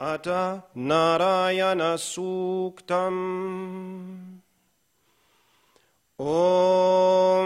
[0.00, 3.12] Ata Narayana Suktam.
[6.18, 7.39] Om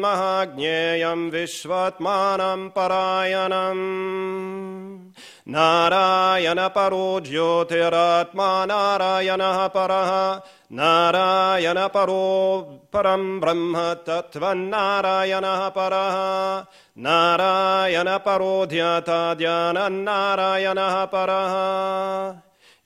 [0.00, 3.74] महाज्ञेयं विश्वात्मानं परायणम्।
[5.48, 10.40] नारायणपरो ज्योतिरात्मा नारायणः परः।
[10.72, 12.60] नारायणपरो
[12.92, 16.14] परं ब्रह्म तत्त्वन्नारायणः परः।
[16.98, 21.54] नारायणपरो ध्याता ध्यानन्नारायणः परः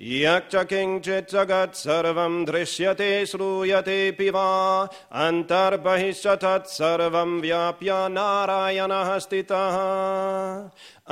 [0.03, 9.77] यच्च किञ्चित् जगत् सर्वं दृश्यते श्रूयतेऽपि वा अन्तर्बहिश्च तत्सर्वं व्याप्य नारायणः स्थितः।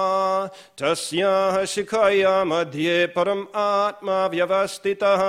[0.81, 5.21] तस्याः शिखया मध्ये परम् आत्मा व्यवस्थितः।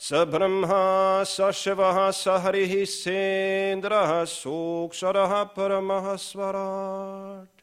[0.00, 7.60] स ब्रह्मा स शिवः स हरिः सेन्द्रः सोऽक्षरः परमः स्वराट्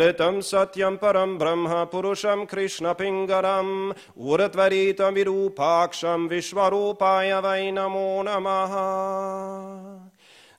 [0.00, 3.92] ऋतं सत्यं परं ब्रह्म पुरुषं कृष्णपिङ्गरम्
[4.30, 8.74] उरत्वरीतविरूपाक्षं विश्वरूपाय वै नमो नमः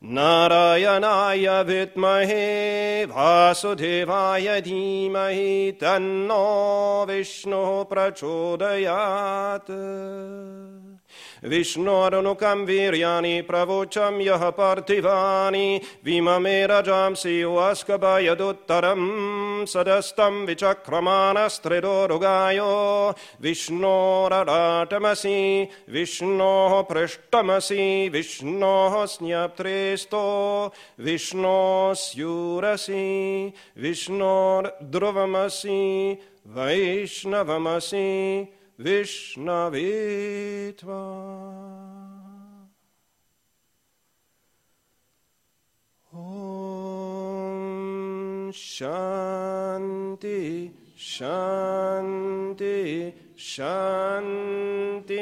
[0.03, 6.43] नारायणाय विद्महे वासुदेवाय धीमहि तन्नो
[7.09, 9.71] विष्णुः प्रचोदयात्
[11.49, 19.01] विष्णोरनुकं वीर्याणि प्रवोचं यः पार्थिवानि विममे रजांसि वास्कभयदुत्तरं
[19.73, 22.71] सदस्तं विचक्रमाणस्त्रिदोरुगायो
[23.43, 25.39] विष्णोरराटमसि
[25.93, 30.23] विष्णोः पृष्ठमसि विष्णोः स्न्यप्त्रेस्तो
[31.05, 33.05] विष्णोस्यूरसि
[33.83, 35.81] विष्णोर्ध्रुवमसि
[36.55, 38.07] वैष्णवमसि
[38.77, 40.73] Vishnave
[46.11, 46.91] Om
[48.51, 55.15] Shanti, Shanti, Shanti.